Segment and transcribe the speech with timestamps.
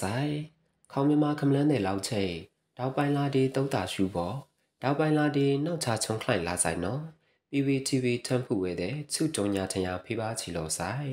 [0.00, 0.34] ချုံလာဆိုင်
[0.92, 2.34] ခေါမမခမလန်းတဲ့လောက်ချိတ်
[2.78, 4.36] တောက်ပိုင်လာဒီတုတ်တာရှူပေါ်
[4.82, 7.00] တောက်ပိုင်လာဒီနောက်ချချုံခလိုက်လာဆိုင်နော်
[7.50, 11.10] PPTV ထမ်းဖူဝဲတဲ့စုတုံညာထညာဖိပါချီလို့ဆိုင်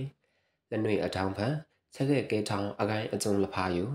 [0.70, 1.54] လက်နွေအထောင်ဖန်
[1.94, 3.86] ချက်ခဲ့ကဲထောင်အကိုင်းအကျုံလဖာယူ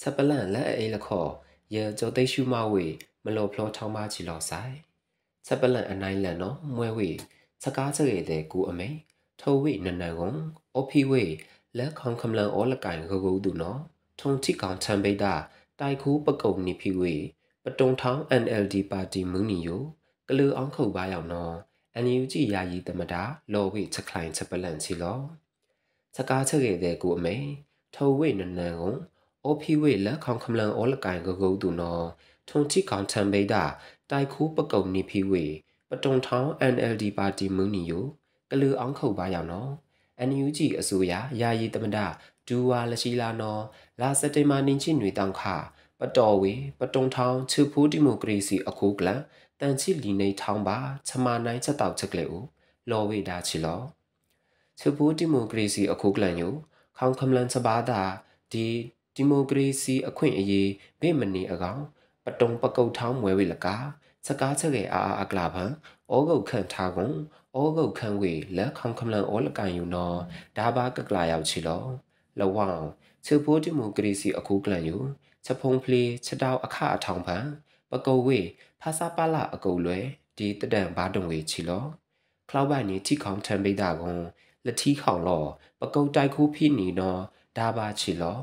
[0.00, 1.30] ချက်ပလန့်လက်အေးလခော့
[1.74, 2.86] ရဲကြိုသိရှူမဝေ
[3.24, 4.74] မလို့ဖလောထောင်းပါချီလို့ဆိုင်
[5.46, 7.10] ချက်ပလန့်အနိုင်လန်နော်မွဲဝေ
[7.62, 8.96] စကားချက်ရတဲ့ကူအမိန်
[9.40, 10.36] ထိုဝိနနန်ကွန်
[10.74, 11.24] အိုဖီဝေ
[11.78, 13.80] လက်ခေါခမလန်အောလကိုင်ဂဂုတူနော်
[14.20, 15.34] ထုံချိကောင်ချမ်ပိတာ
[15.80, 17.14] တိုင်ခူးပကုံနိဖီဝေ
[17.64, 19.82] ပတုံထောင်း NLD ပါတီမူနီယို
[20.28, 21.54] ကလူအောင်ခုတ်ပါရောက်နော်
[21.94, 25.20] အန်ယူကြည်ယာယီတမတာလော်ဝိချက်ခိုင်ချက်ပလန့်ချီလော
[26.16, 27.46] စကားချက်ရတဲ့ကူအမိန်
[27.94, 28.98] ထိုဝိနနန်ကွန်
[29.44, 32.04] အိုဖီဝေလက်ခေါခမလန်အောလကိုင်ဂဂုတူနော်
[32.48, 33.64] ထုံချိကောင်ချမ်ပိတာ
[34.10, 35.44] တိုင်ခူးပကုံနိဖီဝေ
[35.88, 38.04] ပတုံထောင်း NLD ပါတီမူနီယို
[38.50, 39.70] ကလူအောင်ခုတ်ပါရောက်နော်
[40.28, 41.98] NUG အစိုးရယာယီတမဒ
[42.50, 43.62] ဒူဝါလရှိလာနော်
[44.00, 45.42] လာစတေမာနင်းချိနွေတောင်ခ
[46.00, 49.20] ပတော်ဝေပတုံထောင်းချူဖူးဒီမိုကရေစီအခုကလန်
[49.60, 50.78] တန်ချီလီနေထောင်းပါ
[51.08, 52.44] ချမနိုင်ချက်တောက်ချက်ကလေဦး
[52.90, 53.80] လော်ဝေဒါချီလော
[54.78, 56.54] ချူဖူးဒီမိုကရေစီအခုကလန်ယို
[56.98, 58.02] ခေါင်ခမလန်စပါတာ
[58.52, 58.66] ဒီ
[59.16, 61.82] ဒီမိုကရေစီအခွင့်အရေးဗိမနီအကောင်
[62.24, 63.76] ပတုံပကုတ်ထောင်းမွဲဝေလကာ
[64.26, 65.64] စကားချက်ရဲ့အာအာအကလာပံ
[66.12, 67.16] ဩဂုတ်ခန့်ထားကုန်
[67.58, 70.18] ဩဂုတ်ခန့်ဝေလက်ခေါခမလန်ဩလကန်ယူနော်
[70.56, 71.84] ဒါဘာကကလာရောက်ချီလော
[72.40, 72.82] လဝောင်
[73.24, 74.96] ချူဖိုးဒီမိုကရေစီအခုကလန်ယူ
[75.44, 77.36] ချက်ဖုံဖလီချက်တောက်အခအထောင်ပံ
[77.90, 78.40] ပကုတ်ဝေ
[78.80, 80.04] ဖာစာပါလာအကုတ်လွယ်
[80.38, 81.84] ဒီတဒံဘာတုံဝေချီလော
[82.48, 84.20] ခလောက်ပိုင်နီထိခေါင်ထံပိတာကွန်
[84.64, 85.44] လက်ထီခေါင်လော
[85.80, 87.20] ပကုတ်တိုက်ခိုးဖိနီနော်
[87.56, 88.38] ဒါဘာချီလော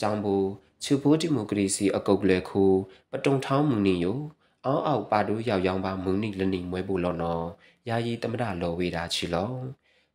[0.00, 0.36] ကြောင်ဘူ
[0.82, 2.64] ချူဖိုးဒီမိုကရေစီအကုတ်လေခု
[3.10, 4.18] ပတုံထောင်းမူနီယို
[4.64, 7.44] အောင်းအောက်ပါတို့ရောက်ရောက်ပါမုန်နိလနိမွဲဖို့လောနော်
[7.88, 9.52] ယာယီတမရလောဝေတာချီလော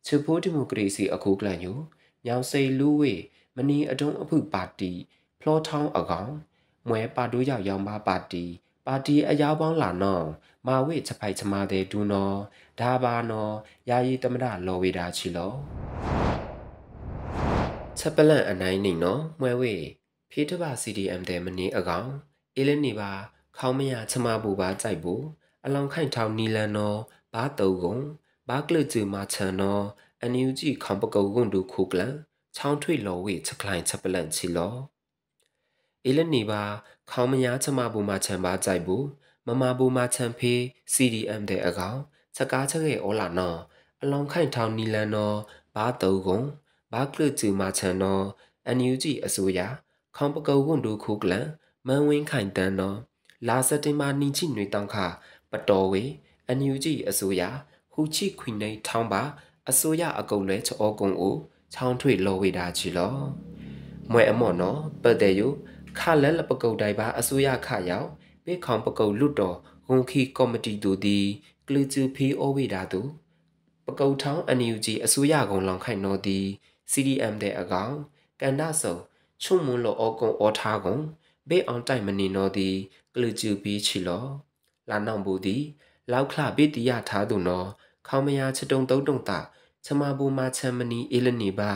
[0.06, 1.78] ချူဖိုးဒီမိုကရေစီအခုကလန်ယို
[2.26, 3.14] ညောင်စိလူဝေ
[3.56, 4.92] မနီအတုံးအဖုပါတီ
[5.40, 6.32] ဖလောထောင်းအကောင်
[6.88, 8.44] မွဲပါတို့ရောက်ရောက်ပါပါတီ
[8.86, 10.26] ပါတီအယောက်ပေါင်းလာနော်
[10.66, 12.36] မာဝေချဖိုက်ချမာတဲ့ဒူနော်
[12.80, 13.54] ဒါပါနော်
[13.88, 15.52] ယာယီတမရလောဝေတာချီလော
[17.98, 19.74] ချက်ပလန့်အနိုင်နေနော်မွဲဝေ
[20.30, 22.08] ဖေးတပါ CDM တဲ့မနီအကောင်
[22.56, 23.12] အေးလနေပါ
[23.58, 25.24] ခေါမရချမဘူပါကြိုက်ဘူး
[25.64, 26.98] အလောင်ခိုင်ထောင်နီလန်နော်
[27.34, 28.02] ဘာတုံကုန်
[28.48, 29.84] ဘာကလကျူမာချန်နော်
[30.20, 32.14] အန်ယူဂျီခေါပကုတ်ကွန်ဒူခုကလန်
[32.56, 34.74] ချောင်းထွေလော်ဝေချက်ခလိုင်းချက်ပလန့်ချီလော
[36.04, 36.62] အေလနေပါ
[37.10, 39.04] ခေါမရချမဘူမာချန်ပါကြိုက်ဘူး
[39.46, 40.60] မမဘူမာချန်ဖေး
[40.94, 41.98] CDM တဲ့အကောင်
[42.36, 43.58] ချက်ကားချက်ရဲ့ဩလာနော်
[44.02, 45.36] အလောင်ခိုင်ထောင်နီလန်နော်
[45.74, 46.46] ဘာတုံကုန်
[46.92, 48.24] ဘာကလကျူမာချန်နော်
[48.66, 49.60] အန်ယူဂျီအစိုးရ
[50.16, 51.46] ခေါပကုတ်ကွန်ဒူခုကလန်
[51.86, 52.98] မန်ဝင်းခိုင်တန်းနော်
[53.48, 54.96] လာစတင်မာနီချိနွေတောင်ခ
[55.50, 56.02] ပတော်ဝေ
[56.46, 57.42] အန်ယူဂျီအစိုးရ
[57.92, 59.22] ဟူချိခွိနေထောင်းပါ
[59.70, 61.34] အစိုးရအကုံလဲချောကုံကို
[61.74, 63.16] ချောင်းထွေလော်ဝေတာချီလော
[64.12, 65.40] မွဲအမော့နော်ပတ်တဲ့ယ
[65.98, 68.08] ခလဲလပကုတ်တိုင်ပါအစိုးရခရောက်
[68.44, 69.56] ပေခေါင်ပကုတ်လွတ်တော်
[69.88, 71.18] ဂုံခီကော်မတီတူဒီ
[71.66, 73.00] ကလူချူဖီအိုဝေတာတူ
[73.86, 76.38] ပကုတ်ထောင်းအန်ယူဂျီအစိုးရကုံလောင်ခိုင်နော်ဒီ
[76.92, 77.94] CDM တဲ့အကောင်
[78.40, 78.94] ကန်ဒါဆုံ
[79.42, 80.96] ချုံမွန်လောအကုံအောထားကုံ
[81.48, 82.68] ဘေးအောင်တိုင်မနေနော်ဒီ
[83.14, 84.24] ကလူကျူပြီးချီလော
[84.90, 85.56] လာနောင်ဘူးဒီ
[86.12, 87.68] လောက်ခလပိတိယထားသူနော်
[88.08, 89.38] ခေါမယာချတုံတုံတုံတာ
[89.84, 91.72] ချမဘူမာချမနီအေလနီပါ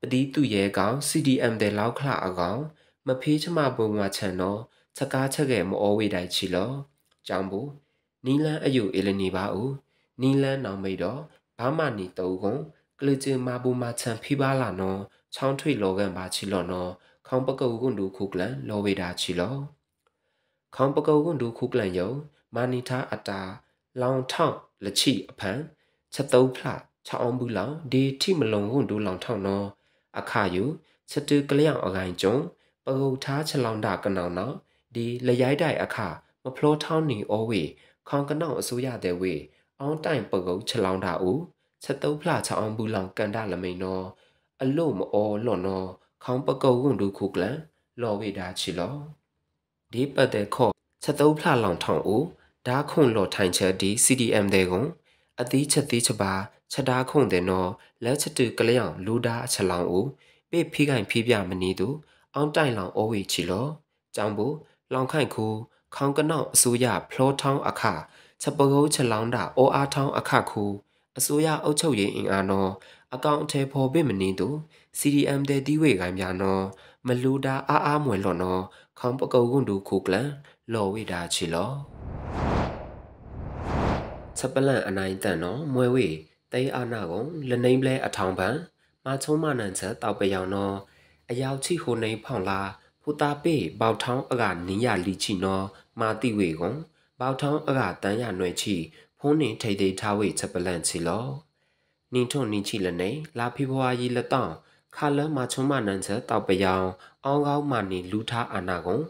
[0.00, 2.60] ပတိသူရဲ့ကောင် CDM တဲ့လောက်ခလအကောင်
[3.06, 4.60] မဖေးချမဘူမာချန်နော်
[4.96, 6.72] ချက်ကားချက်ခဲ့မောဝေတိုင်ချီလော
[7.26, 7.70] ကြောင်ဘူး
[8.26, 9.72] နီလန်းအယူအေလနီပါဦး
[10.22, 11.20] နီလန်းနောင်မိတ်တော့
[11.58, 12.60] ဘာမနီတုံကုန်
[13.00, 15.00] ကလချေမာဘူမာချန်ဖိပါလာနော်
[15.34, 16.90] ချောင်းထွေလောကန်ပါချီလောနော်
[17.26, 19.56] ခေါင်ပကုတ်ကွန်ဒူခုကလန်လောဝေတာချီလော
[20.74, 22.10] ခေါင်ပကုတ်ကွန်ဒူခုကလန်ယုံ
[22.54, 23.40] မာနီသာအတာ
[24.00, 25.58] လောင်ထောင်း လချိအဖန်
[26.14, 26.74] ချက်သုံးဖလာ
[27.06, 29.66] ချောင်းဘူးလောင်ဒီထိမလုံကွန်ဒူလောင်ထောင်းနော်
[30.18, 30.64] အခါယူ
[31.10, 32.36] ချက်တူကလျောင်အကိုင်ကျုံ
[32.84, 34.54] ပကုတ်သားချလောင်တာကနောင်နော်
[34.94, 36.08] ဒီလရိုက်တိုင်အခါ
[36.44, 37.62] မဖလောထောင်းနီအောဝေ
[38.08, 39.34] ခေါင်ကနောင်အစိုးရတဲ့ဝေ
[39.80, 41.40] အောင်းတိုင်ပကုတ်ချလောင်တာဦး
[41.84, 44.06] ချက်သုံးဖလာချောင်းဘူးလောင်ကန်တာလမိန်နော်
[44.62, 45.88] အလို့မအောလော့နော်
[46.24, 47.56] ခေါင်ပကုတ်ကွန်ဒူခုကလန်
[48.02, 48.96] လော်ဝေတာချီလော
[49.92, 52.24] ဒီပတ်တဲ့ခော့ချက်သုံးဖလာလောင်ထောင်းဦး
[52.66, 54.86] ဓာခွန်လော်ထိုင်ချက်ဒီ CDM တဲ့ကွန်
[55.40, 56.32] အသီးချက်သီးချက်ပါ
[56.72, 57.70] ချက်ဓာခွန်တဲ့နော်
[58.04, 60.08] လက်ချက်တူကလျောင်လူဓာအချက်လောင်ဦး
[60.50, 61.88] ပေဖိခိုင်ဖိပြမနေသူ
[62.34, 63.66] အောင်တိုင်လောင်အိုးဝေချီလော
[64.14, 64.54] ကြောင်ဘူး
[64.92, 65.46] လောင်ခိုင်ခု
[65.94, 67.82] ခေါင်ကနောက်အစိုးရဖလောထောင်းအခ
[68.42, 70.64] ချက်ပကုတ်ချက်လောင်တာအိုအားထောင်းအခခု
[71.18, 72.70] အစိုးရအုပ်ချုပ်ရေးအင်အားနော်
[73.14, 74.48] အကောင့်အထည်ဖော်ပေးမနေသူ
[74.98, 76.64] CDM တဲ့တီးဝေခိုင်ပြနော်
[77.06, 78.62] မလူတာအားအားမွယ်လော့နော်
[78.98, 80.28] ခေါင်ပကုတ်ကွန်ဒူခုကလန်
[80.72, 81.72] လော်ဝေတာချီလော
[84.40, 86.08] စပလန်အနိုင်တန်နော်မွဲဝေ
[86.52, 88.56] တေးအာနာကုန်လနေပလဲအထောင်ပန်
[89.04, 90.76] မချုံမနန်ချက်တောက်ပယောင်နော်
[91.30, 92.60] အယောက်ချိဟိုနေဖောင်လာ
[93.02, 95.66] ဖူတာပေဘောက်ထောင်းအကနင်းရလီချီနော်
[96.00, 96.76] မာတိဝေကွန်
[97.20, 98.74] ဘောက်ထောင်းအကတန်ရနွယ်ချီ
[99.18, 101.26] ဖုံးနေထိတ်ထိတ်ထားဝေချက်ပလန့်ချီလော
[102.12, 104.54] နင်းထွန်နင်းချီလနေလာဖိဘွားရီလက်တောင်း
[104.96, 106.86] ခါလမချုံမနန်ချက်တောက်ပယောင်
[107.24, 109.02] အောင်းကောင်းမနေလူထားအာနာကွန်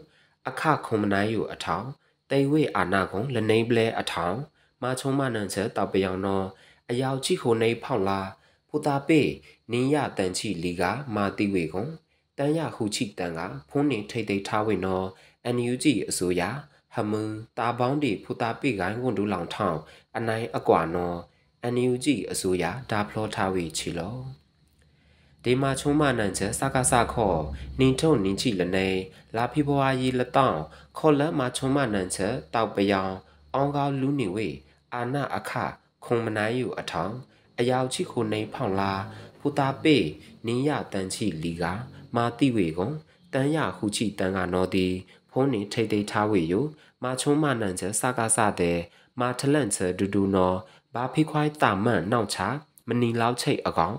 [0.47, 1.87] အခခုံမနိုင်ယူအထောင်
[2.29, 4.37] တိဝေအာနာကွန်လနေပလဲအထောင်
[4.81, 6.45] မချုံမနန်ချက်တောက်ပယောင်နော်
[6.89, 8.21] အယောက်ချိခိုနေဖောက်လာ
[8.69, 9.21] ဖူတာပေ
[9.71, 10.83] နင်းရတန်ချီလီက
[11.15, 11.89] မာတိဝေကွန်
[12.37, 13.39] တန်ရဟူချိတန်က
[13.69, 15.05] ဖုန်းနေထိတ်ထိတ်ထားဝင်နော်
[15.55, 16.41] NUG အစိုးရ
[16.95, 19.79] ဟမွန်တာပေါင်းဒီဖူတာပိကိုင်းကွန်ဒူလောင်ထောင်း
[20.17, 21.17] အနိုင်အကွာနော်
[21.73, 24.17] NUG အစိုးရဒါဖလောထားဝေချီလော
[25.43, 27.39] ဒီမှာချုံမနန်ချက်စကားစခေါ်
[27.79, 28.87] နင်းထုံနင်းချီလနေ
[29.35, 30.61] လာဖိဘွားရီလတောင်း
[30.97, 33.13] ခေါ်လက်မှာချုံမနန်ချက်တောက်ပယောင်
[33.53, 34.47] အောင်ကောင်းလူနေဝေ
[34.93, 35.51] အာနာအခ
[36.05, 37.13] ခုံမနိုင်ယူအထောင်
[37.59, 38.93] အယောက်ချိခုနေဖောင်လာ
[39.39, 39.97] ဖူတာပေ
[40.45, 41.63] နင်းရတန်ချီလီက
[42.15, 42.93] မာတိဝေကွန်
[43.33, 44.87] တန်ရဟူချီတန်ကနော်ဒီ
[45.31, 46.53] ဖုံးနေထိတ်ထိတ်ထားဝေယ
[47.03, 48.77] မာချုံမနန်ချက်စကားစတဲ့
[49.19, 50.57] မာထလန့်ချက်ဒူဒူနော်
[50.93, 52.39] ဘာဖိခွိုင်းတာမန့်နောက်ချ
[52.87, 53.95] မနီလောက်ချိတ်အကောင်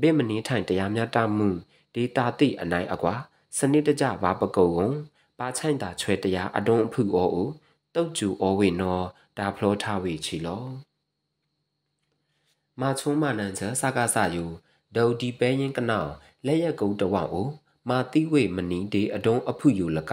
[0.00, 1.48] ဘေမနီထိုင်တရားများတမှု
[1.94, 3.14] ဒေတာတိအနိုင်အကွာ
[3.58, 4.94] စနစ်တကျဘာပကုတ်ကွန်
[5.38, 7.50] ဘာချိုင်တာချွဲတရားအတုံးအဖုအောဦး
[7.94, 9.04] တုတ်ကျူအောဝေနော်
[9.40, 10.64] ဒါဖလောထားဝေချီလော
[12.80, 14.44] မာချုံမနန်ချက်စကားစယူ
[14.96, 16.10] ဒေါဒီပဲရင်ကနောက်
[16.46, 17.48] လက်ရက်ကုန်းတဝအို
[17.88, 20.12] မာတိဝေမနီဒေအတုံးအဖုယူလက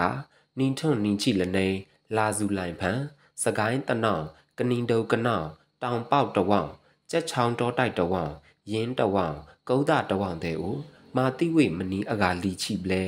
[0.57, 1.67] နင်းထွန်နင်းချိလနေ
[2.15, 2.99] လာစုလိုင်ဖန်
[3.43, 4.25] စကိုင်းတနောက်
[4.57, 5.47] ကနင်းတုံကနောက်
[5.83, 6.69] တောင်ပေါက်တဝောင်
[7.11, 8.33] ကြက်ချောင်းတောတိုက်တဝောင်
[8.71, 9.37] ရင်းတဝောင်
[9.69, 10.79] ကုန်းတာတဝောင်တဲ့ဦး
[11.15, 13.03] မာတိဝေမနီအကလီချိပလဲ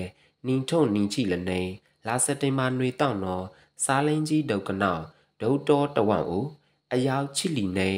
[0.47, 1.61] နင်းထုံနင်းချိလနေ
[2.07, 3.45] လာစတင်မာနွေတောင်းတော့
[3.83, 5.03] စားလင်းကြီးဒုတ်ကနောက်
[5.41, 6.47] ဒုတ်တော်တဝောင်ဦး
[6.93, 7.91] အယောက်ချိလီနေ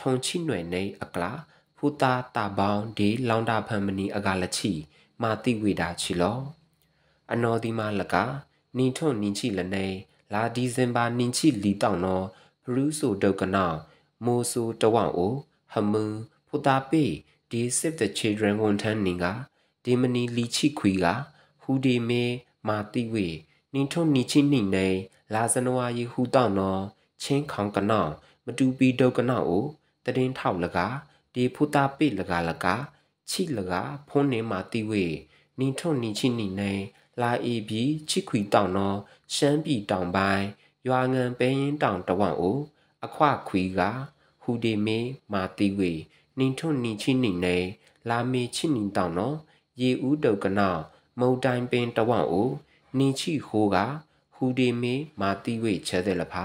[0.00, 1.32] ထုံချိနွယ်နေအကလာ
[1.76, 4.72] ဖူတာတာပေါင်းဒီလောင်တာဖန်မနီအကလချိ
[5.22, 6.40] မာတိဝေတာချီလော
[7.32, 8.14] အနော်ဒီမာလက
[8.76, 9.86] နင်းထုံနင်းချိလနေ
[10.32, 12.26] လာဒီဇင်ဘာနင်းချိလီတောင်းတော့
[12.64, 13.78] ဘရူးဆိုဒုတ်ကနောက်
[14.24, 15.34] မိုးဆူတဝောင်အို
[15.72, 16.04] ဟမူ
[16.48, 17.04] ဖူတာပေ
[17.50, 19.26] ဒီ Save the Children ဝန်ထမ်းနင်က
[19.84, 21.06] ဒီမနီလီချိခွီက
[21.62, 22.24] ဟူဒီမေ
[22.68, 23.28] မာတိဝေ
[23.78, 24.86] နင်းထုံနီချိနိနေ
[25.34, 26.82] လာဇနဝါယီဟူတောင်းနော်
[27.22, 28.10] ချင်းခေါင်ကနောင်
[28.44, 29.64] မတူပီဒုတ်ကနောင်အို
[30.04, 30.78] တရင်ထောက်လက
[31.34, 32.66] ဒီဖူတာပေလကလက
[33.30, 33.72] ချိလက
[34.08, 35.04] ဖုံးနေမာတိဝေ
[35.58, 36.72] နင်းထုံနီချိနိနေ
[37.20, 38.98] လာအီဘီချိခွီတောင်းနော်
[39.34, 40.46] ရှမ်းပြည်တောင်ပိုင်း
[40.88, 42.58] ရွာငံပဲရင်တောင်တဝန့်အို
[43.04, 43.80] အခွခွီက
[44.42, 44.98] ဟူဒီမေ
[45.32, 45.92] မာတိဝေ
[46.38, 47.56] နင်းထွန်းနင်းချင်းနင်းနေ
[48.08, 49.36] လာမေချစ်နင်းတောင်းနော်
[49.80, 50.74] ရေဦးတုတ်ကနော
[51.20, 52.50] မုံတိုင်ပင်တဝန့်အို
[52.98, 53.76] နင်းချိဟိုးက
[54.34, 56.44] ဟူဒီမေမာတိဝေချဲတဲ့လဖာ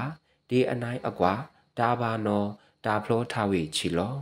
[0.49, 1.33] ဒီအနိုင်အကွာ
[1.77, 2.47] ဒါဘာနော်
[2.85, 4.15] ဒါဖလောထားဝေချီလော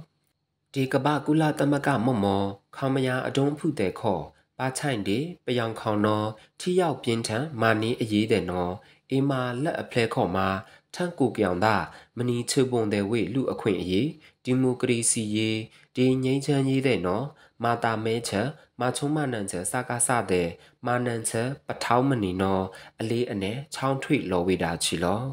[0.73, 2.43] ဒီကပကုလသမကမမော
[2.75, 4.19] ခေါမယာအဒုံဖုတဲ့ခော
[4.57, 6.27] ပါချိုင်ဒီပယောင်ခေါနော်
[6.59, 8.71] ထီရောက်ပြင်းထန်မာနီအရေးတဲ့နော်
[9.11, 10.47] အေမာလက်အဖလဲခော့မှာ
[10.93, 11.75] ထန့်ကိုကြောင်သာ
[12.17, 14.09] မနီချပုံတဲ့ဝေလူအခွင့်အရေး
[14.43, 15.59] ဒီမိုကရေစီရေး
[15.95, 17.25] ဒီငြိမ်းချမ်းရေးတဲ့နော်
[17.63, 18.47] မာတာမဲချက်
[18.79, 20.47] မာချုံမနန်ချက်စကားစတဲ့
[20.85, 22.63] မာနန်ချက်ပထောင်းမနီနော်
[22.99, 25.23] အလေးအနေချောင်းထွေလော်ဝေတာချီလော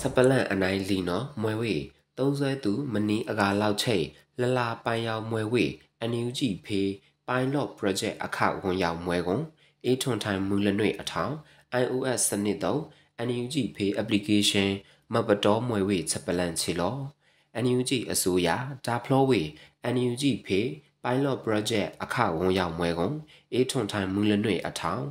[0.00, 1.76] စပလန့်အနိုင်လီနော်မွဲဝေ
[2.18, 4.04] သုံးဆွဲသူမနီအကာလောက်ချိတ်
[4.40, 5.64] လလာပိုင်ရောက်မွဲဝေ
[6.00, 6.90] အန်ယူဂျီဖေး
[7.28, 9.44] ပိုင်လော့ project အခဝန်ရောက်မွဲကုန်
[9.84, 11.32] အေးထွန်ထိုင်မူလနွေအထောင်
[11.82, 12.82] iOS စနစ်တော့
[13.26, 14.68] NUG Pay application
[15.14, 16.96] မပတော်မွေဝေချက်ပလန်ချီလော
[17.64, 18.48] NUG အစိုးရ
[18.86, 19.42] ဒါဖလောဝေ
[19.94, 20.66] NUG Pay
[21.02, 23.16] pilot project အခဝန်ရောက်မွဲကုန်
[23.52, 25.04] အေးထွန်ထိုင်မူလနွေအထောင်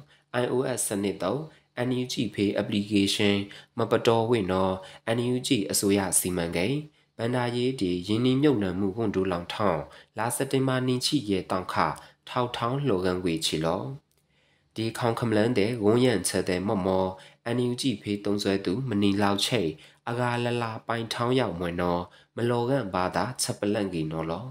[0.43, 1.41] iOS စနစ်တော့
[1.87, 3.35] NUG Pay application
[3.77, 4.73] မပတော်ဝေနော်
[5.17, 6.79] NUG အစိုးရစီမံကိန်း
[7.17, 9.81] ဗန္ဒာရေးဒီယင်းနှမြုပ်နှံမှုဟွန်ဒူလောင်ထောင်း
[10.17, 11.75] လာစတင်မာနင်းချိရဲ့တောင်ခ
[12.29, 13.83] ထောက်ထောင်းလှော်ကန်ဝေချီလော
[14.75, 17.05] ဒီခေါင်ခမလန်တဲ့ဝုံရန်ချက်တဲ့မမော
[17.47, 19.71] အန်ယူဂျီဖေးတုံးဆွဲသူမနီလောက်ချိတ်
[20.09, 22.01] အကာလလာပိုင်ထောင်းရောက်မွင်တော့
[22.35, 24.45] မလောကန်ဘာသာချက်ပလန့်ကီနော်လော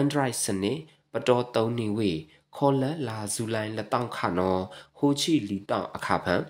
[0.00, 0.78] Android စနစ်
[1.12, 2.10] ပတော်သုံးနေဝေ
[2.56, 4.62] ခေါ်လက်လာဇူလိုင်းလက်တောင့်ခနော်
[4.96, 6.42] ဟိုချီလီတောင့်အခဖန်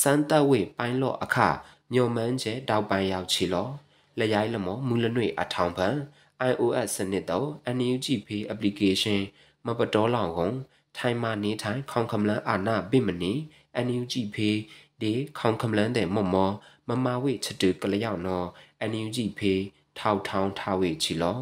[0.00, 1.36] စမ်းတက်ဝေပိုင်းလော့အခ
[1.94, 3.68] ညုံမန်းကျဲတောက်ပိုင်ရောက်ချီလော
[4.18, 5.96] လရိုင်းလမောမူလနွေအထောင်ဖန်
[6.50, 9.20] iOS စနစ်တော့ NUG Pay application
[9.66, 10.54] မပတော်လောင်ကုန်
[10.96, 13.32] ထိုင်မာနေထိုင်ခေါင်ခမလန်အာနာဘိမနီ
[13.86, 14.54] NUG Pay
[15.00, 16.54] ဒီခေါင်ခမလန်တဲ့မော်မော်
[16.88, 18.46] မမဝိချတူကလျောက်နော်
[18.90, 19.58] NUG Pay
[19.98, 21.38] ထောက်ထောင်းထားဝိချီလော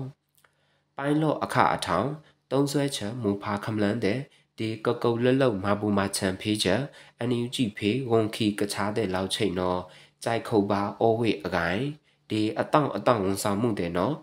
[0.96, 2.08] ပိုင်းလော့အခအထောင်
[2.50, 4.18] သုံးဆွဲချံမူဖာခမလန်တဲ့
[4.58, 6.82] ဒီကကုတ်လလုံမဘူမာချံဖေးချက်
[7.28, 9.80] NUG ဖေးဝန်ခီကချားတဲ့လောက်ချိန်နော်
[10.24, 11.82] ကြိုက်ခုတ်ပါအောဝိအကိုင်
[12.30, 14.14] ဒီအတောင့်အတောင့်ဝန်ဆောင်မှုတဲ့နော်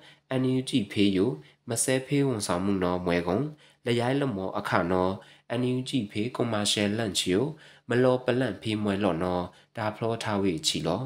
[0.41, 1.25] NUG ဖေးယူ
[1.69, 3.45] မဆဲဖေးဝန်ဆောင်မှုနော်မွဲကုန်
[3.85, 5.09] လရိုင်းလမောအခါနော
[5.49, 7.45] အန်ယူဂျီဖေကွန်မာရှယ်လန့်ချီယို
[7.89, 9.39] မလောပလန့်ဖေးမွဲလော်နော
[9.75, 11.03] ဒါဖလောထားဝေချီလော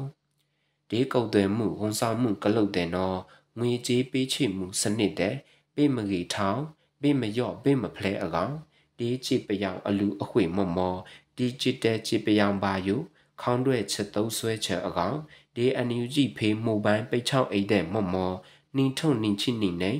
[0.88, 3.12] ဒီကုတ်သွဲမှုဝန်ဆောင်မှုကလုတ်တဲ့နော
[3.58, 5.34] ငွေကြေးပေးချေမှုစနစ်တဲ့
[5.74, 6.62] ပေးမကြီးထောင်း
[7.00, 8.54] ပေးမယော့ပေးမဖလဲအကောင်
[8.98, 10.96] ဒီချစ်ပယောင်အလူအခွေမော့မော
[11.36, 12.96] ဒီဂျစ်တယ်ချစ်ပယောင်ပါယု
[13.40, 15.16] ခေါင်းတွဲချက်သုံးဆွဲချက်အကောင်
[15.54, 18.32] ဒီအန်ယူဂျီဖေးမိုဘိုင်းပိတ်ချောင်းအိတ်တဲ့မော့မော
[18.76, 19.92] နင်းထုံနင်းချိနေနေ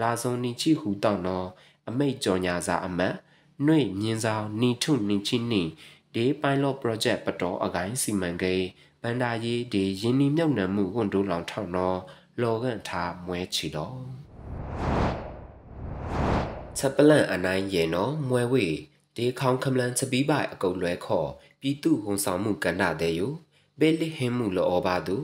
[0.00, 1.44] လာစုံနင်းချိဟူတောက်နော
[1.88, 3.14] အမိတ်ကြော်ညာစာအမတ်
[3.66, 5.62] နှွေညင်းဆောင်နီထုနင်းချိနေ
[6.18, 8.66] ဒီပိုင်လော့ project ပတော်အကိုင်းစီမံကိန်း
[9.02, 11.94] ဗန္ဒာရေးဒီယင်းနီမြုပ်နှံမှုဝန်တိုးလောင်ထောက်နော
[12.42, 13.98] လော်ကန်ထားမွဲချီတော့
[16.78, 18.66] ချက်ပလန့်အနိုင်ရေနော်မွဲဝေ
[19.16, 21.28] ဒီခေါင်ခမလန်ချပီးပိုင်အကုတ်လွဲခေါ်
[21.60, 23.20] ပြည်သူဝန်ဆောင်မှုကန္တာတဲ့ယ
[23.80, 25.16] ဘေလိဟင်းမှုလောဘာသူ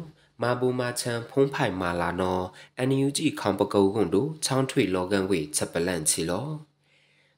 [0.43, 2.45] မာဘူမာချန်ဖုံးဖိုင်မာလာနော်
[2.79, 6.49] အန်ယူဂျီခေါင်ပကုတ်ကွန်တို့ချောင်းထွေလောကန်ဝေချက်ပလန့်ချီလော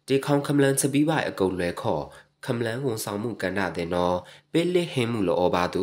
[0.06, 2.04] ဒီခေါင်ခမလန်ချပီးပိုင်အကုတ်လွဲခေါ်
[2.44, 4.16] ခမလန်ဝန်ဆောင်မှုကန္တာတဲ့နော်
[4.52, 5.82] ဘေလိဟင်းမှုလောဘာသူ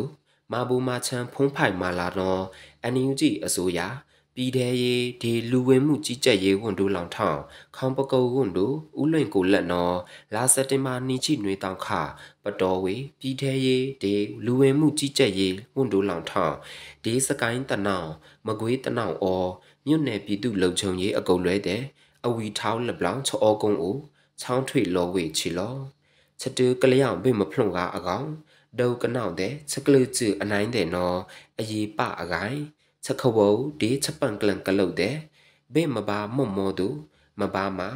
[0.52, 2.42] မာဘူမာချန်ဖုံးဖိုင်မာလာနော်
[2.82, 3.80] အန်ယူဂျီအစိုးရ
[4.36, 7.38] ပြည်ထဲရေးဒီလူဝင်မှုကြီးကြပ်ရေးဝန်တို့လောင်ထောင်
[7.76, 9.96] ခေါင်ပကုတ်ဝန်တို့ဥလွင်ကိုလက်နော်
[10.34, 11.86] လာစက်တင်ဘာနီချိနွေတောင်ခ
[12.42, 14.14] ပတော်ဝေပြည်ထဲရေးဒီ
[14.44, 16.54] လူဝင်မှုကြီးကြပ်ရေးဝန်တို့လောင်ထောင်
[17.04, 18.08] ဒီစကိုင်းတနောင်
[18.46, 19.44] မကွေးတနောင်အော
[19.86, 21.82] မြို့နယ်ပြည်သူလုံခြုံရေးအကုတ်လွဲတဲ့
[22.26, 24.00] အဝီထောင်းလပလောင်ချောကုန်းဦး
[24.40, 25.76] ချောင်းထွေလောဝေချီလော
[26.42, 28.28] ချက်တူကလျောင်ဘေမဖလုံကအကောင်
[28.78, 31.18] ဒုကနောက်တဲ့ချက်ကလူကျအနိုင်တဲ့နော်
[31.58, 32.58] အยีပအကိုင်
[33.04, 33.48] ချက်ခဝု
[33.80, 35.16] ဒီချက်ပန်ကလန်ကလုတ်တဲ့
[35.74, 36.88] ဘေမဘာမွတ်မောသူ
[37.40, 37.90] မဘာမာ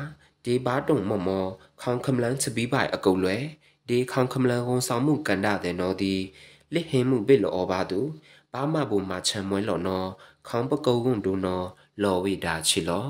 [0.45, 1.47] ဒီဘာတုံမမော
[1.81, 3.43] ခေါင်ခမလန်ချပီးပိုင်အကုတ်လွယ်
[3.89, 6.15] ဒီခေါင်ခမလန်ဝန်ဆောင်မှုကန္တာတဲ့နော်ဒီ
[6.73, 8.01] လစ်ဟင်းမှုဘေလောဘာသူ
[8.53, 10.09] ဘာမဘူမာချံမွဲလော်နော်
[10.49, 11.67] ခေါင်ပကုတ်ကွန်ဒူနော်
[12.03, 13.09] လော်ဝိဒါချီလော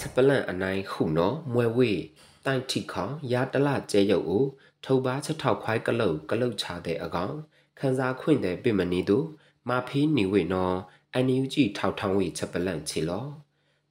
[0.00, 1.92] စပလန်အနိုင်ခုနော်မွဲဝေ
[2.46, 4.44] တိုင်ထိခေါင်ရာတလကျဲရုပ်ကို
[4.84, 7.34] ထုတ်ပါချက်ထောက်ခွိုင်းကလုတ်ကလုတ်ချတဲ့အကောင်
[7.78, 9.26] ခန်းစားခွင့်တဲ့ပြမနီတို့
[9.68, 10.76] မာဖီးနေဝေနော်
[11.14, 13.26] အန်ယူဂျီထောက်ထောင်းဝေချက်ပလန့်ချီလော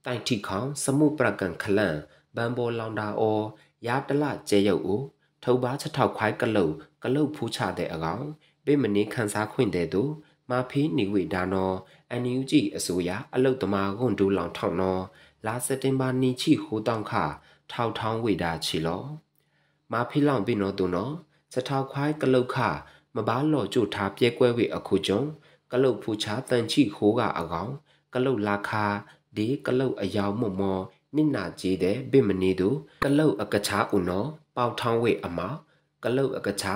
[0.04, 1.98] တိုင်ထိခေါင်စမှုပရကန်ခလန့်
[2.36, 3.40] ဘန်ဘောလောင်တာအော
[3.86, 5.02] ရာတလကျဲရုပ်ကို
[5.44, 8.24] ထုတ်ပါချက်ထောက်ခွိုင်းကလုတ်ကလုတ်ဖူးချတဲ့အကောင်
[8.64, 10.10] ပြမနီခန်းစားခွင့်တဲ့တို့
[10.50, 11.76] မာဖီးနေဝေဒါနော်
[12.10, 15.02] အန်ယူဂျီအစိုးရအလုတ်သမားကွန်ဒူလောင်ထောက်နော်
[15.46, 17.12] လာစက်တင်ဘာနီချီဟိုတောင်ခ
[17.72, 19.04] ထောက်ထောင်းဝေတာချီလော
[19.92, 21.14] မာဖီလောင်ပြီနော်သူနော်
[21.54, 22.56] စထောက်ခွိုင်းကလုတ်ခ
[23.16, 25.22] မဘာလော်ကြိုထားပြဲကွဲဝေအခုကျုံ
[25.72, 27.72] ကလုတ်ဖူချာတန်ချိခိုးကအကောင်
[28.14, 28.84] ကလုတ်လာခါ
[29.36, 30.80] ဒီကလုတ်အယောင်မမော
[31.16, 35.40] နိနာကြီးတဲ့ဘိမနီတို့ကလုတ်အကချာဦးနော်ပေါထောင်းဝေအမ
[36.04, 36.74] ကလုတ်အကချာ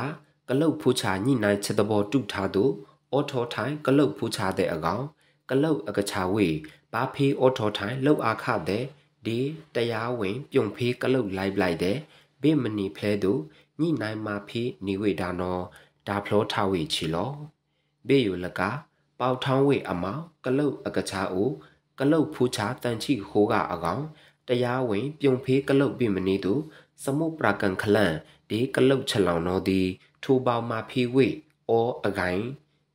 [0.48, 2.72] ကလုတ်ဖူချာညိနိုင်ချက်တဘောတုထားတို့
[3.12, 5.04] အော်ထောထိုင်ကလုတ်ဖူချာတဲ့အကောင်
[5.50, 6.48] ကလုတ်အကချာဝေ
[6.92, 8.84] ဘာဖေးအော်ထောထိုင်လှုပ်အားခတဲ့
[9.26, 9.40] ဒီ
[9.74, 11.98] တရားဝင်ပြုံဖေးကလုတ်လိုက်လိုက်တဲ့
[12.42, 13.40] ဘိမနီဖဲတို့
[13.80, 15.62] ညိနိုင်မာဖေးနေဝေဒါနော်
[16.06, 17.32] ဒါဖလောထဝေချီလော
[18.08, 18.60] ဘေယုလက
[19.18, 21.50] ပေါထောင်းဝေအမောင်ကလုတ်အကချာအို
[21.98, 24.02] ကလုတ်ဖူးချာတန်ချိဟိုးကအကောင်
[24.48, 26.54] တရားဝင်ပြုံဖေးကလုတ်ပြမနေသူ
[27.02, 28.14] စမုပရာကန်ခလန်
[28.50, 29.88] ဒီကလုတ်ချလောင်တော်သည်
[30.22, 31.26] ထိုပေါမှာဖေးဝေ
[31.70, 32.42] အောအကိုင်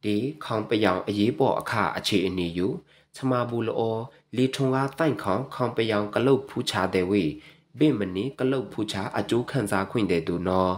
[0.03, 2.67] ဒီခေါင်ပယောင်အရေးပေါ်အခအခြေအနေယူ
[3.15, 3.98] ချမဘူးလော
[4.36, 7.24] လီထုံကားတိုင်ခေါင်ခေါင်ပယောင်ကလုတ်ဖူးချတဲ့ဝေ
[7.79, 10.74] ဘိမနီကလုတ်ဖူးချအကျိုးခံစားခွင့်တဲ့သူနော်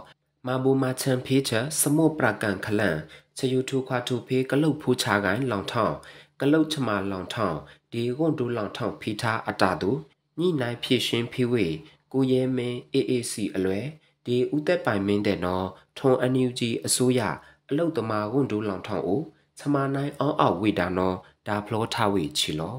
[0.48, 2.98] မာဘူမာချန်ဖေးချစမောပရကန်ခလန်
[3.38, 5.96] ချယူထူခွာထူဖေးကလုတ်ဖူးချကိုင်းလောင်ထောင်း
[6.42, 7.60] ကလုတ်ချမလောင်ထောင်း
[7.92, 9.92] ဒီကွန်ဒူလောင်ထောင်းဖီထားအတာတူ
[10.40, 11.66] ညိနိုင်ဖြည့်ရှင်းဖိဝေ
[12.12, 13.86] ကိုရဲမင်း AAC အလွယ်
[14.26, 15.66] ဒီဥသက်ပိုင်မင်းတဲ့နော်
[15.98, 17.22] ထုံအန်ယူဂျီအစိုးရ
[17.70, 19.22] အလုတ်သမားကွန်ဒူလောင်ထောင်းကို
[19.58, 21.16] ချမနိုင်အောင်အောက်ဝေတာနော်
[21.48, 22.76] ဒါဖလောထားဝေချီလော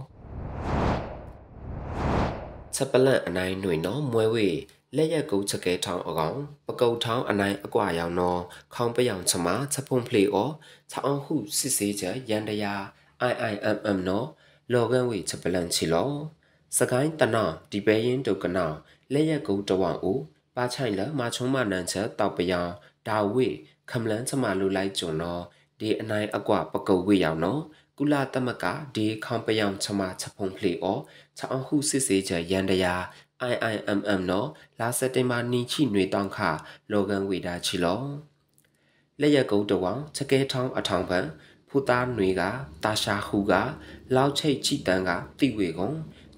[2.75, 4.49] ချက်ပလန့်အနိုင်ຫນွေနော်မွဲဝေ
[4.97, 8.41] လက်ရက်ကုတ်ချကဲထောင်းအကောင်ပကုတ်ထောင်းအနိုင်အကွာရောင်နော်
[8.75, 10.50] ခေါင်းပယောင်ချမချက်ဖုံဖလေအော
[10.91, 12.75] ချောင်းဟုစစ်စေးချရန်တရာ
[13.31, 14.26] IIMM နော်
[14.73, 16.11] လော်ကန်ဝေချက်ပလန့်ချီလော
[16.79, 18.76] စကိုင်းတနောင်ဒီပဲရင်တုတ်ကနောင်
[19.12, 20.23] လက်ရက်ကုတ်တဝအောင်ဦး
[20.57, 22.71] ပါချိုင်လမချုံမနန်ချက်တောက်ပယောင်
[23.09, 23.49] ဒါဝေ
[23.91, 25.43] ခမလန်းချမလူလိုက်ကျွန်နော်
[25.79, 27.62] ဒီအနိုင်အကွာပကုတ်ဝေရောင်နော်
[28.02, 30.99] ကုလသမကဒီခေါင်ပယောင်ချမချက်ဖုံဖလေအော
[31.38, 32.94] ချောင်းဟုစစ်စေးချရန်တရာ
[33.50, 34.49] IIMM နော်
[34.80, 36.38] လာစက်တင်ဘာနီချိနွေတောင်းခ
[36.92, 38.02] လောကန်ဝေတာချီလော
[39.21, 39.85] လက်ရက်ကုတ်တဝ
[40.16, 41.26] ချကဲထောင်းအထောင်ပန်
[41.68, 42.42] ဖူသားနွေက
[42.85, 43.52] တာရှာဟုက
[44.14, 45.90] လောက်ချိတ်ချိတန်ကတိဝေကုံ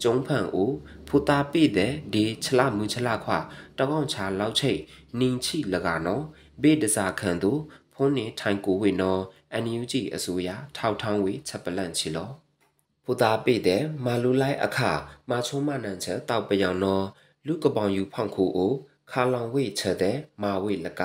[0.03, 0.75] ကျုံဖန်ဦး
[1.09, 3.31] ဖူသားပိတဲ့ဒီချလမူချလခွ
[3.79, 4.81] တကောင်းချာလောက်ချိတ်
[5.19, 6.25] နင်းချိလကနော်
[6.63, 7.53] ဘေးဒစာခန်သူ
[7.95, 9.23] ဖုန်းနေထိုင်ကိုဝေနော်
[9.53, 12.31] အန်ယူဂျီအစိုးရထောက်ထောင်းဝေချက်ပလန့်ချီလော
[13.05, 14.79] ဖူတာပိတဲ့မာလူလိုက်အခ
[15.31, 17.05] မာချုံမနန်ချက်တောက်ပယောင်နော်
[17.47, 18.73] လူကပောင်ယူဖောင်ခုအို
[19.11, 21.03] ခါလောင်ဝိချက်တဲ့မာဝိလက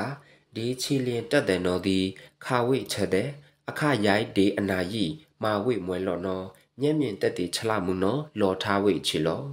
[0.56, 2.00] ဒီချီလင်တက်တဲ့နော်ဒီ
[2.46, 3.30] ခါဝိချက်တဲ့
[3.70, 5.06] အခရိုက်ဒီအနာယီ
[5.44, 6.46] မာဝိမွဲလော်နော်
[6.82, 9.44] ညံ့မြင့်တက်တီချလာမှုနော်လော်ထားဝိချီလော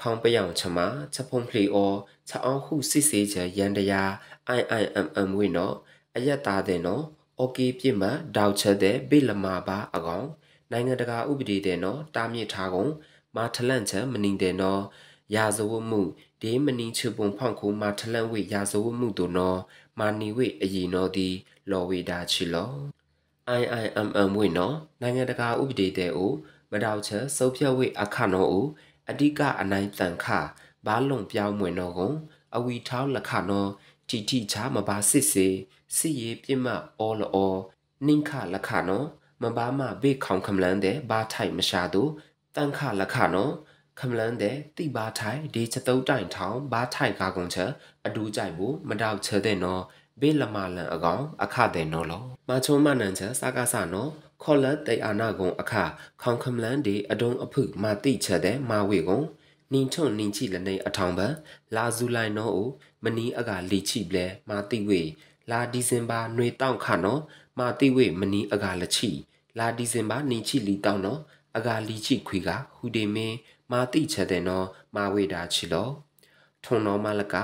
[0.00, 0.78] ခေါင်ပယောင်ချမ
[1.14, 1.92] ချက်ဖုံဖလီအော
[2.28, 4.02] ချက်အောင်ခုစစ်စေးချရန်တရာ
[4.58, 5.74] IIMM ဝိနော်
[6.20, 7.04] အယက်သားတဲ့နော်။
[7.40, 10.26] okay ပြစ်မှဒေါက်ချက်တဲ့ဘေလမာပါအကောင်
[10.70, 12.92] နိုင်ငံတကာဥပဒေတဲ့နော်တားမြစ်ထားကုန်
[13.36, 14.82] မာထလန့်ချံမနင်းတဲ့နော်
[15.34, 16.02] ရာဇဝတ်မှု
[16.42, 19.60] ဒေမနင်းချပွန်ဖောင့်ခုမာထလန့်ဝိရာဇဝတ်မှုတို့နော်
[19.98, 21.28] မာနီဝိအရင်နော်ဒီ
[21.70, 22.70] လော်ဝေတာချီလော
[23.60, 26.32] IIMM ဝိနော်နိုင်ငံတကာဥပဒေတဲ့အို
[26.70, 28.66] မတောက်ချက်စုပ်ဖြတ်ဝိအခနော်အို
[29.10, 30.26] အဓိကအနိုင်တန်ခ
[30.86, 32.16] ဘာလုံပြောင်းမွင်နော်ကုန်
[32.56, 33.70] အဝီထောင်းလခနော်
[34.10, 35.48] တီတီချာမပါစစ်စေ
[35.96, 37.54] စစ်ရေးပြစ်မှအောလော
[38.06, 39.06] နင်းခလက်ခနော်
[39.42, 42.02] မဘာမဘေခေါင်ခမလန်တဲ့ဘာထိုင်မရှာသူ
[42.56, 43.52] တန်ခလက်ခနော်
[44.00, 47.70] ခမလန်တဲ့တိဘာထိုင်ဒီချက်တုံးတိုင်ထောင်ဘာထိုင်ကားကုန်ချက်
[48.06, 49.82] အဒူးကြိုက်ဘူးမတောက်ချတဲ့နော်
[50.20, 54.10] ဘေလမလန်အကောင်အခတဲ့နော်လောမချုံမနန်ချက်စကားစနော်
[54.42, 55.72] ခေါ်လက်တေအာနာကုံအခ
[56.22, 59.20] ခေါင်ခမလန်ဒီအဒုံအဖုမာတိချက်တဲ့မာဝေကုံ
[59.72, 61.34] နင်းချုံနင်းချိလနေအထောင်ပန်
[61.76, 62.70] လာဇူလိုင်နော်ဦး
[63.04, 65.02] မနီးအကလီချိပလဲမာတိဝေ
[65.50, 67.20] လာဒီဇင်ဘာຫນွေတောင့်ခနော်
[67.58, 69.10] မာတိဝေမနီးအကလချိ
[69.58, 71.20] လာဒီဇင်ဘာနင်းချိလီတောင့်နော်
[71.56, 73.36] အကလီချိခွေကဟူဒေမင်း
[73.72, 75.88] မာတိချက်တဲ့နော်မာဝေတာချီလော
[76.64, 77.34] ထုံတော်မလက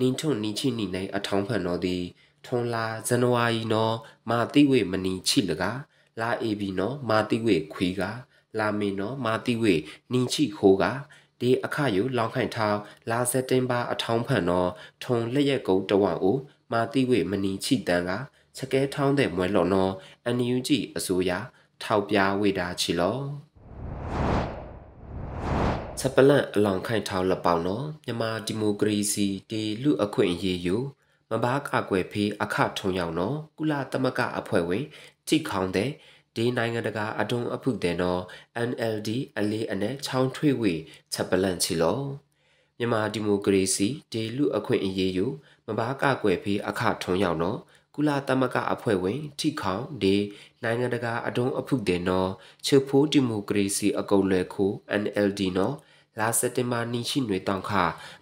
[0.00, 2.02] နင်းချုံနင်းချိနီနေအထောင်ဖန်တော်သည်
[2.46, 3.94] ထုံလာဇန်နဝါရီနော်
[4.30, 5.64] မာတိဝေမနီချိလက
[6.20, 8.02] လာအေဘီနော်မာတိဝေခွေက
[8.58, 9.74] လာမင်းနော်မာတိဝေ
[10.12, 10.84] နင်းချိခိုးက
[11.44, 12.78] ဒီအခါယူလောင်ခိုင်ထောင်း
[13.10, 14.70] လာစက်တင်ဘာအထောင်းဖန်တော့
[15.02, 16.36] ထုံလက်ရက်ကုန်းတဝအို
[16.72, 18.10] မာတိဝေမနီချိတန်က
[18.58, 19.92] စကဲထောင်းတဲ့မွဲလော်နော်
[20.24, 21.30] အန်ယူဂျီအစိုးရ
[21.82, 23.18] ထောက်ပြဝေတာချီလော
[25.98, 30.76] ချက်ပလန့်အလောင်ခိုင်ထောင်းလပေါင်နော်မြန်မာဒီမိုကရေစီဒီလူအခွင့်အရေးယူ
[31.30, 34.84] မဘာကကွယ်ဖေးအခထုံရောက်နော်ကုလသမဂ္ဂအဖွဲ့ဝင်
[35.28, 35.90] ကြိခေါင်းတဲ့
[36.36, 38.22] ဒီနိုင်ငံတကာအဒုံအဖုတဲ့နော်
[38.68, 40.74] NLD အလေးအနက်ချောင်းထွေးဝေ
[41.12, 42.00] ချက်ပလန့်ချီလော
[42.78, 45.26] မြန်မာဒီမိုကရေစီဒီလူအခွင့်အရေးယူ
[45.66, 47.58] မဘာကကွယ်ဖေးအခထုံရောက်နော်
[47.94, 50.16] ကုလသမဂ္ဂအဖွဲ့ဝင် ထိခေါင်ဒီ
[50.62, 52.30] နိုင်ငံတကာအဒုံအဖုတဲ့နော်
[52.66, 54.70] ချုပ်ဖိုးဒီမိုကရေစီအကုတ်လွယ်ခို
[55.02, 55.74] NLD နော်
[56.20, 57.72] လာစက်တင်ဘာနီရှိနွေတောင်ခ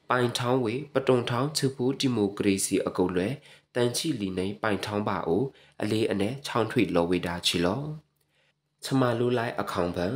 [0.09, 3.35] ပိုင်ထောင်းဝေပတုံထောင်းချုပ်ဖိုးဒီမိုကရေစီအကုတ်လွယ်
[3.75, 5.43] တန်ချီလီနေပိုင်ထောင်းပါအို
[5.83, 7.83] အလေးအနဲ့ချောင်းထွေလော်ဝေတာချီလော
[8.85, 10.07] ချမလူလိုက်အခေါင်ပံ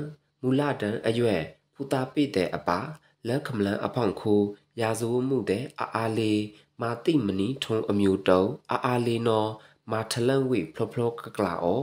[0.42, 1.42] မူလတန်အရွယ်
[1.74, 2.80] ဖူတာပိတဲ့အပါ
[3.28, 4.40] လက်ခမလန်အဖောင်ခို
[4.80, 6.42] ရာဇဝမှုတဲ့အာအာလေး
[6.80, 8.42] မာတိမနီထုံအမျိုးတုံ
[8.72, 9.50] အာအာလေးနော်
[9.92, 11.82] မာထလန်ဝိဖလဖလကကလာအော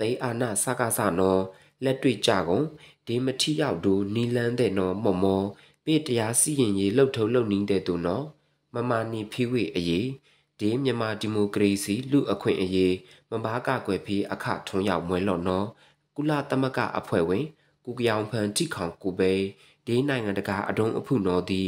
[0.00, 1.42] တေအာနာစကားစနော်
[1.84, 2.64] လက်တွေ့ကြကုန်
[3.06, 5.46] ဒီမထီရောက်ဒူနီလန်းတဲ့နော်မော်မော်
[5.84, 8.24] ပေတရားစီရင်ရေးလှုပ်ထုံလှုပ်နင်းတဲ့သူနော်
[8.74, 10.08] မမာနီဖီဝိအရေး
[10.60, 12.94] ဒီမြန်မာဒီမိုကရေစီလူအခွင့်အရေး
[13.30, 15.66] မဘာကကွယ်ဖီအခထုံးရောက်မွဲလော်နော်
[16.16, 17.46] ကုလသမဂ္ဂအဖွဲ့ဝင်
[17.84, 19.32] ကုကြောင်ဖန်တိခေါင်ကိုပဲ
[19.86, 21.62] ဒီနိုင်ငံတကာအဒုံအဖုနော်ဒီ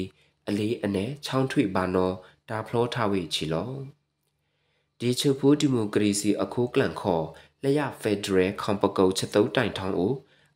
[0.48, 2.14] အလေးအနဲ့ချောင်းထွေပါနော်
[2.48, 3.72] ဒါဖလောထားဝေချီလော
[5.00, 7.24] ဒီချူဖူဒီမိုကရေစီအခုကလန်ခေါ်
[7.62, 10.12] လျဖက်ဒရယ်ခေါပကုတ်ချက်တုံးတိုင်ထောင်းအို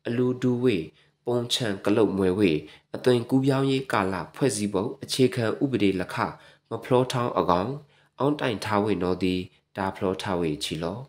[0.07, 0.77] အလူဒူဝေ
[1.25, 2.51] ပုံချန်ကလုတ်မွဲဝေ
[2.95, 6.15] အသွင်ကူးပြောင်းရေးကာလဖွဲ့စည်းပုံအခြေခံဥပဒေလခ
[6.69, 7.71] မဖလောထောင်းအကောင်
[8.21, 9.35] အောင်းတိုင်ထားဝေနော်ဒီ
[9.77, 10.99] ဒါဖလောထားဝေချီလော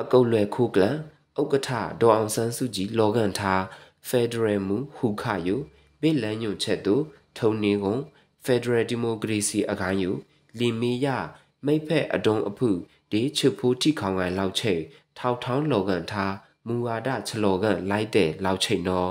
[0.00, 0.96] အကုတ်လွယ်ခုကလန်
[1.40, 1.70] ဥက္ကဋ္ဌ
[2.00, 3.62] ဒေါ်အောင်ဆန်းစုကြည်လောကန်ထား
[4.08, 5.56] ဖက်ဒရယ်မူဟုခယု
[6.00, 7.02] ဘေလန်ညွန်ချက်တို့
[7.38, 8.00] ထုံနေကုန်
[8.44, 10.12] ဖက်ဒရယ်ဒီမိုကရေစီအကိုင်းယု
[10.58, 11.06] လီမီယ
[11.66, 12.68] မိဖက်အဒုံအဖု
[13.10, 14.82] ဒီချစ်ဖိုးတိခေါင်ကန်လောက်ချိတ်
[15.18, 16.34] ထောက်ထောင်းလောကန်ထား
[16.66, 19.10] မူဝါဒချလောကန်လိုက်တဲ့လောက်ချိတ်နော်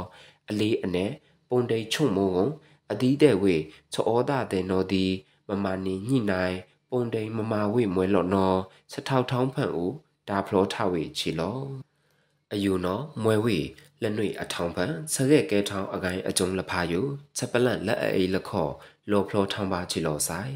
[0.50, 1.12] အလေးအနဲ့
[1.50, 2.52] ပုံတိတ်ချုံမိုးကုန်
[2.92, 3.56] အသီးတဲ့ဝေ
[3.94, 5.06] ချောဒတဲ့နော်ဒီ
[5.54, 6.56] မမနီညှိနိုင်
[6.90, 8.60] ပုံတိန်မမာဝေမွဲလော့နော်
[8.92, 9.94] ချက်ထောက်ထောင်းဖန်ဦး
[10.30, 11.60] ဒါဖလောထဝေချီလော
[12.54, 13.58] အယူနော်မွဲဝေ
[14.02, 17.02] လက်နွေအထောင်ဖန်ဆကဲကဲထောင်းအကိုင်းအကျုံလဖာယူ
[17.38, 18.72] ချက်ပလန့်လက်အေးလခော့
[19.12, 20.56] လောဖလောထောင်းပါချီလောဆိုင်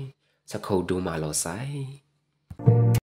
[0.52, 3.07] စခုတ်ဒူးမာလောဆိုင်